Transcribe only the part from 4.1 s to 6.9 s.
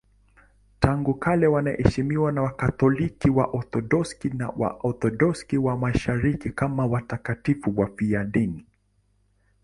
na Waorthodoksi wa Mashariki kama